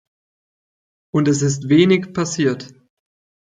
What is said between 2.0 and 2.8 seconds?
passiert!